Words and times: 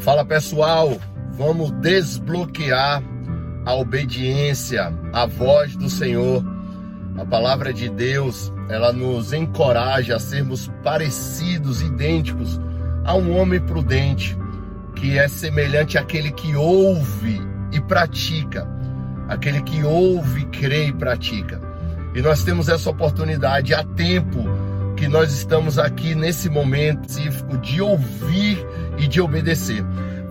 Fala 0.00 0.24
pessoal, 0.24 0.98
vamos 1.32 1.70
desbloquear 1.72 3.02
a 3.66 3.74
obediência 3.74 4.90
à 5.12 5.26
voz 5.26 5.76
do 5.76 5.90
Senhor. 5.90 6.42
A 7.18 7.24
palavra 7.26 7.70
de 7.70 7.90
Deus, 7.90 8.50
ela 8.70 8.94
nos 8.94 9.34
encoraja 9.34 10.16
a 10.16 10.18
sermos 10.18 10.70
parecidos, 10.82 11.82
idênticos 11.82 12.58
a 13.04 13.14
um 13.14 13.36
homem 13.38 13.60
prudente, 13.60 14.34
que 14.96 15.18
é 15.18 15.28
semelhante 15.28 15.98
àquele 15.98 16.32
que 16.32 16.56
ouve 16.56 17.38
e 17.70 17.78
pratica, 17.82 18.66
aquele 19.28 19.60
que 19.60 19.84
ouve, 19.84 20.46
crê 20.46 20.86
e 20.86 20.92
pratica. 20.94 21.60
E 22.14 22.22
nós 22.22 22.42
temos 22.42 22.70
essa 22.70 22.88
oportunidade 22.88 23.74
há 23.74 23.84
tempo 23.84 24.44
que 24.96 25.06
nós 25.08 25.30
estamos 25.30 25.78
aqui 25.78 26.14
nesse 26.14 26.48
momento 26.48 27.06
específico 27.06 27.58
de 27.58 27.80
ouvir 27.80 28.66
e 29.00 29.08
de 29.08 29.20
obedecer 29.20 29.82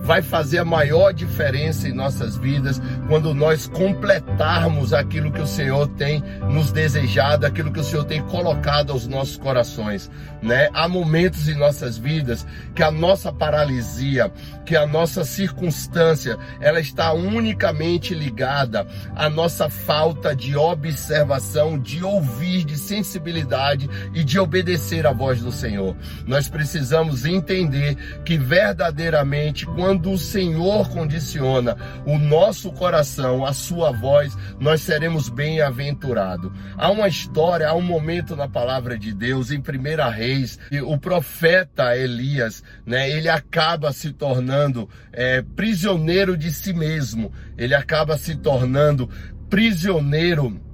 vai 0.02 0.22
fazer 0.22 0.58
a 0.58 0.64
maior 0.64 1.12
diferença 1.12 1.88
em 1.88 1.92
nossas 1.92 2.36
vidas 2.36 2.80
quando 3.06 3.34
nós 3.34 3.66
completarmos 3.68 4.92
aquilo 4.92 5.30
que 5.30 5.40
o 5.40 5.46
Senhor 5.46 5.86
tem 5.88 6.22
nos 6.50 6.72
desejado, 6.72 7.46
aquilo 7.46 7.72
que 7.72 7.80
o 7.80 7.84
Senhor 7.84 8.04
tem 8.04 8.22
colocado 8.22 8.92
aos 8.92 9.06
nossos 9.06 9.36
corações, 9.36 10.10
né? 10.42 10.68
Há 10.72 10.88
momentos 10.88 11.48
em 11.48 11.54
nossas 11.54 11.98
vidas 11.98 12.46
que 12.74 12.82
a 12.82 12.90
nossa 12.90 13.32
paralisia, 13.32 14.32
que 14.64 14.74
a 14.74 14.86
nossa 14.86 15.24
circunstância, 15.24 16.38
ela 16.60 16.80
está 16.80 17.12
unicamente 17.12 18.14
ligada 18.14 18.86
à 19.14 19.28
nossa 19.28 19.68
falta 19.68 20.34
de 20.34 20.56
observação, 20.56 21.78
de 21.78 22.02
ouvir, 22.02 22.64
de 22.64 22.76
sensibilidade 22.76 23.88
e 24.14 24.24
de 24.24 24.38
obedecer 24.38 25.06
à 25.06 25.12
voz 25.12 25.40
do 25.40 25.52
Senhor. 25.52 25.94
Nós 26.26 26.48
precisamos 26.48 27.24
entender 27.24 27.96
que 28.24 28.38
verdadeiramente 28.38 29.66
quando 29.66 29.89
quando 29.90 30.12
o 30.12 30.18
Senhor 30.18 30.88
condiciona 30.88 31.76
o 32.06 32.16
nosso 32.16 32.70
coração, 32.70 33.44
a 33.44 33.52
sua 33.52 33.90
voz, 33.90 34.38
nós 34.60 34.82
seremos 34.82 35.28
bem-aventurados. 35.28 36.52
Há 36.76 36.92
uma 36.92 37.08
história, 37.08 37.68
há 37.68 37.74
um 37.74 37.82
momento 37.82 38.36
na 38.36 38.48
palavra 38.48 38.96
de 38.96 39.12
Deus, 39.12 39.50
em 39.50 39.58
1 39.58 40.10
Reis, 40.12 40.60
o 40.84 40.96
profeta 40.96 41.96
Elias, 41.96 42.62
né, 42.86 43.10
ele 43.10 43.28
acaba 43.28 43.92
se 43.92 44.12
tornando 44.12 44.88
é, 45.12 45.42
prisioneiro 45.42 46.36
de 46.36 46.52
si 46.52 46.72
mesmo, 46.72 47.32
ele 47.58 47.74
acaba 47.74 48.16
se 48.16 48.36
tornando 48.36 49.10
prisioneiro 49.48 50.69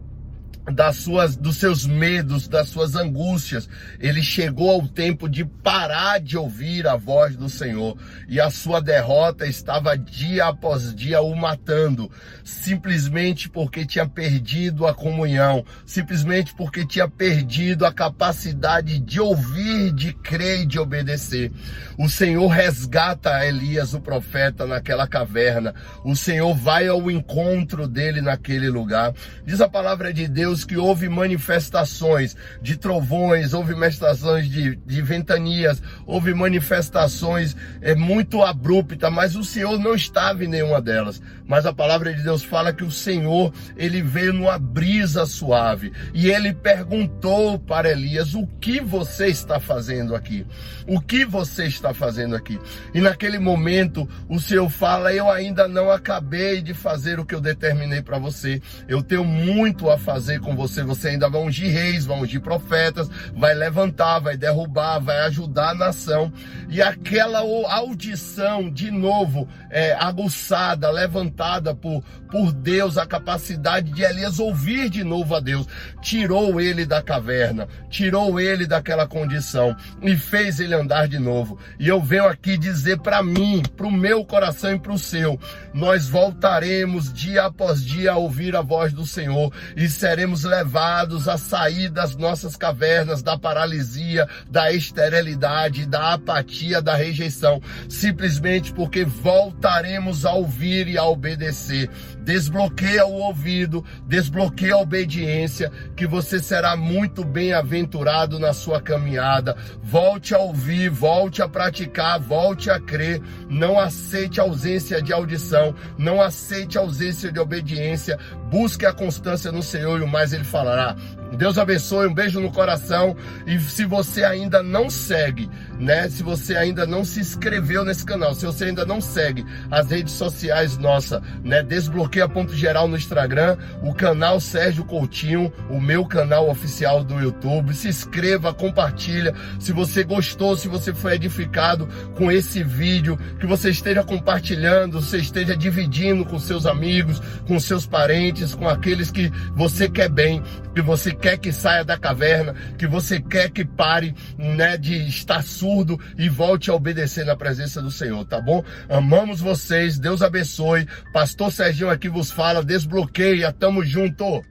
das 0.73 0.97
suas, 0.97 1.37
dos 1.37 1.57
seus 1.57 1.87
medos, 1.87 2.49
das 2.49 2.69
suas 2.69 2.97
angústias. 2.97 3.69
Ele 4.01 4.23
chegou 4.23 4.71
ao 4.71 4.89
tempo 4.89 5.29
de 5.29 5.45
parar 5.45 6.19
de 6.19 6.37
ouvir 6.37 6.87
a 6.87 6.97
voz 6.97 7.37
do 7.37 7.49
Senhor 7.49 7.97
e 8.29 8.41
a 8.41 8.51
sua 8.51 8.81
derrota 8.81 9.47
estava 9.47 9.97
dia 9.97 10.47
após 10.47 10.95
dia 10.95 11.21
o 11.21 11.35
matando, 11.37 12.11
simplesmente 12.43 13.49
porque 13.49 13.87
tinha 13.87 14.07
perdido 14.09 14.87
a 14.87 14.95
comunhão, 14.95 15.65
simplesmente 15.85 16.55
porque 16.55 16.85
tinha 16.85 17.09
perdido 17.09 17.87
a 17.87 17.93
capacidade 17.93 18.99
de 18.99 19.21
ouvir, 19.21 19.93
de 19.93 20.13
crer 20.13 20.63
e 20.63 20.67
de 20.67 20.79
obedecer. 20.79 21.53
O 21.99 22.09
Senhor 22.09 22.49
resgata 22.49 23.47
Elias, 23.47 23.95
o 23.95 24.01
profeta, 24.01 24.67
naquela 24.67 25.07
caverna. 25.07 25.75
O 26.05 26.17
Senhor 26.17 26.55
vai 26.55 26.89
ao 26.89 27.11
encontro 27.11 27.87
dele 27.87 28.21
naquele 28.21 28.69
lugar. 28.69 29.13
Diz 29.45 29.61
a 29.61 29.69
palavra 29.69 30.13
de 30.13 30.27
Deus 30.27 30.56
Que 30.65 30.77
houve 30.77 31.09
manifestações 31.09 32.37
de 32.61 32.77
trovões, 32.77 33.55
houve 33.55 33.75
manifestações 33.75 34.49
de, 34.49 34.77
de 34.77 35.03
ventanias, 35.03 35.83
houve 36.07 36.35
manifestações 36.35 37.57
é, 37.81 37.95
muito 37.95 38.43
abruptas, 38.43 39.13
mas 39.13 39.37
o 39.37 39.45
Senhor 39.45 39.79
não 39.79 39.95
estava 39.95 40.45
em 40.45 40.49
nenhuma 40.49 40.81
delas. 40.81 41.21
Mas 41.47 41.65
a 41.65 41.73
palavra 41.73 42.13
de 42.13 42.23
Deus 42.23 42.43
fala 42.43 42.73
que 42.73 42.83
o 42.83 42.91
Senhor, 42.91 43.53
ele 43.77 44.03
veio 44.03 44.33
numa 44.33 44.59
brisa 44.59 45.25
suave 45.27 45.93
e 46.13 46.29
ele 46.29 46.53
perguntou 46.53 47.59
para 47.59 47.91
Elias: 47.91 48.35
O 48.35 48.47
que 48.61 48.81
você 48.81 49.29
está 49.29 49.61
fazendo 49.61 50.15
aqui? 50.15 50.45
O 50.87 51.01
que 51.01 51.25
você 51.25 51.67
está 51.67 51.95
fazendo 51.95 52.35
aqui? 52.35 52.59
E 52.93 53.01
naquele 53.01 53.39
momento 53.39 54.09
o 54.29 54.41
Senhor 54.41 54.69
fala: 54.69 55.13
Eu 55.13 55.31
ainda 55.31 55.69
não 55.69 55.91
acabei 55.91 56.61
de 56.61 56.75
fazer 56.75 57.21
o 57.21 57.25
que 57.25 57.35
eu 57.35 57.41
determinei 57.41 58.03
para 58.03 58.19
você. 58.19 58.61
Eu 58.89 59.03
tenho 59.03 59.25
muito 59.25 59.89
a 59.89 59.97
fazer 59.97 60.41
com 60.47 60.55
você, 60.55 60.85
você 60.85 61.09
ainda 61.09 61.29
vai 61.29 61.43
ungir 61.43 61.73
reis, 61.73 62.07
vai 62.07 62.17
ungir 62.19 62.41
profetas, 62.41 63.11
vai 63.35 63.53
levantar, 63.53 64.21
vai 64.21 64.37
derrubar, 64.37 65.01
vai 65.01 65.19
ajudar 65.23 65.71
a 65.71 65.75
nação. 65.75 66.33
E 66.69 66.83
aquela 66.83 67.41
audição, 67.41 68.71
de 68.71 68.91
novo, 68.91 69.49
é, 69.71 69.95
aguçada, 69.95 70.91
levantada 70.91 71.75
por, 71.75 72.03
por 72.31 72.53
Deus, 72.53 72.99
a 72.99 73.07
capacidade 73.07 73.93
de 73.93 74.03
Elias 74.03 74.39
ouvir 74.39 74.91
de 74.91 75.05
novo 75.05 75.35
a 75.35 75.41
Deus, 75.41 75.67
tirou 76.03 76.61
ele 76.61 76.85
da 76.85 77.01
caverna, 77.01 77.69
tirou 77.89 78.41
ele 78.41 78.67
daquela 78.67 79.07
condição 79.07 79.77
e 80.03 80.17
fez 80.17 80.61
ele 80.61 80.75
andar 80.75 81.07
de 81.09 81.19
novo. 81.19 81.59
E 81.79 81.89
eu 81.89 82.03
venho 82.03 82.27
aqui 82.27 82.59
dizer 82.59 82.99
para 82.99 83.23
mim, 83.23 83.63
para 83.77 83.87
o 83.87 83.93
meu 83.93 84.25
coração 84.25 84.75
e 84.75 84.79
para 84.79 84.93
o 84.93 84.99
seu, 84.99 85.39
nós 85.73 86.09
voltaremos 86.09 87.13
dia 87.13 87.45
após 87.45 87.85
dia 87.85 88.13
a 88.13 88.17
ouvir 88.17 88.57
a 88.57 88.63
voz 88.63 88.93
do 88.93 89.07
Senhor 89.07 89.53
e 89.77 89.89
seremos 89.89 90.45
levados 90.45 91.29
a 91.29 91.39
sair 91.39 91.89
das 91.91 92.17
nossas 92.17 92.57
cavernas, 92.57 93.23
da 93.23 93.39
paralisia, 93.39 94.29
da 94.51 94.73
esterilidade, 94.73 95.87
da 95.87 96.15
apatia, 96.15 96.56
da 96.83 96.95
rejeição, 96.95 97.61
simplesmente 97.89 98.73
porque 98.73 99.05
voltaremos 99.05 100.25
a 100.25 100.33
ouvir 100.33 100.89
e 100.89 100.97
a 100.97 101.05
obedecer. 101.05 101.91
Desbloqueia 102.23 103.07
o 103.07 103.13
ouvido, 103.13 103.85
desbloqueia 104.07 104.75
a 104.75 104.79
obediência, 104.79 105.71
que 105.95 106.07
você 106.07 106.41
será 106.41 106.77
muito 106.77 107.25
bem-aventurado 107.25 108.39
na 108.39 108.53
sua 108.53 108.81
caminhada. 108.81 109.57
Volte 109.83 110.35
a 110.35 110.39
ouvir, 110.39 110.89
volte 110.91 111.43
a 111.43 111.49
praticar, 111.49 112.19
volte 112.19 112.71
a 112.71 112.81
crer. 112.81 113.21
Não 113.49 113.79
aceite 113.79 114.41
a 114.41 114.43
ausência 114.43 115.01
de 115.01 115.13
audição, 115.13 115.75
não 115.97 116.21
aceite 116.21 116.79
a 116.79 116.81
ausência 116.81 117.31
de 117.31 117.39
obediência. 117.39 118.19
Busque 118.51 118.87
a 118.87 118.93
constância 118.93 119.53
no 119.53 119.63
Senhor 119.63 120.01
e 120.01 120.05
o 120.05 120.09
mais 120.09 120.33
ele 120.33 120.45
falará. 120.45 120.97
Deus 121.33 121.59
abençoe, 121.59 122.07
um 122.07 122.15
beijo 122.15 122.41
no 122.41 122.51
coração. 122.51 123.17
E 123.47 123.59
se 123.59 123.85
você 123.85 124.25
ainda 124.25 124.63
não 124.63 124.89
segue, 124.89 125.49
né? 125.79 126.09
Se 126.09 126.23
você 126.23 126.57
ainda 126.57 126.87
não 126.87 127.05
se 127.05 127.21
inscreveu 127.21 127.85
nesse 127.85 128.05
canal, 128.05 128.35
se 128.35 128.47
você 128.47 128.67
ainda 128.67 128.85
não 128.85 129.01
segue 129.01 129.45
as 129.71 129.91
redes 129.91 130.15
sociais 130.15 130.79
nossa, 130.79 131.23
né? 131.43 131.63
Desbloqueia 131.63 132.29
ponto 132.29 132.55
geral 132.55 132.89
no 132.89 132.97
Instagram, 132.97 133.57
o 133.83 133.95
canal 133.95 134.41
Sérgio 134.41 134.85
Coutinho, 134.85 135.53
o 135.71 135.81
meu 135.81 136.05
canal 136.07 136.49
oficial 136.49 137.03
do 137.03 137.21
YouTube. 137.21 137.75
Se 137.75 137.89
inscreva, 137.89 138.55
compartilha. 138.55 139.35
Se 139.59 139.73
você 139.73 140.05
gostou, 140.05 140.57
se 140.57 140.69
você 140.69 140.95
foi 140.95 141.15
edificado 141.15 141.89
com 142.15 142.31
esse 142.31 142.63
vídeo, 142.63 143.19
que 143.39 143.47
você 143.47 143.71
esteja 143.71 144.03
compartilhando, 144.03 145.01
você 145.01 145.19
esteja 145.19 145.57
dividindo 145.57 146.25
com 146.25 146.39
seus 146.39 146.67
amigos, 146.67 147.21
com 147.47 147.59
seus 147.59 147.87
parentes, 147.87 148.55
com 148.55 148.69
aqueles 148.69 149.11
que 149.11 149.31
você 149.55 149.89
quer 149.89 150.09
bem, 150.09 150.43
que 150.77 150.83
você 150.83 151.11
quer 151.11 151.39
que 151.39 151.51
saia 151.53 151.83
da 151.83 151.97
caverna, 151.97 152.55
que 152.77 152.87
você 152.87 153.19
quer 153.19 153.51
que 153.51 153.65
pare, 153.65 154.15
né, 154.37 154.77
de 154.77 155.09
estar 155.09 155.43
surdo 155.43 155.99
e 156.19 156.29
volte 156.29 156.71
a 156.71 156.75
obedecer 156.75 157.25
na 157.25 157.35
presença 157.35 157.81
do 157.81 157.91
Senhor, 157.91 158.23
tá 158.27 158.43
bom? 158.43 158.63
Amamos 158.87 159.41
vocês, 159.41 159.99
Deus 159.99 160.21
abençoe. 160.21 160.87
Pastor 161.15 161.51
Serginho 161.51 161.89
aqui 161.89 162.11
vos 162.11 162.31
fala, 162.31 162.63
desbloqueia, 162.63 163.51
tamo 163.55 163.83
junto. 163.83 164.45